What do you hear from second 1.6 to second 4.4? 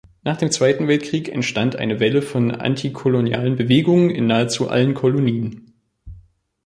eine Welle von antikolonialen Bewegungen in